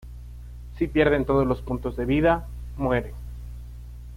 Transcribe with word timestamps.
Si 0.79 0.87
pierden 0.87 1.25
todos 1.25 1.45
los 1.45 1.61
puntos 1.61 1.95
de 1.95 2.05
vida, 2.05 2.47
mueren. 2.75 3.13